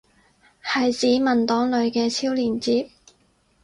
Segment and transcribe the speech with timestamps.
[0.63, 2.89] 係指文檔裏嘅超連接？